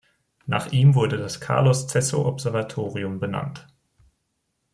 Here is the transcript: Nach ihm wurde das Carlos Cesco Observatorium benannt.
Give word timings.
Nach 0.47 0.65
ihm 0.71 0.95
wurde 0.95 1.15
das 1.19 1.39
Carlos 1.39 1.85
Cesco 1.87 2.25
Observatorium 2.25 3.19
benannt. 3.19 3.67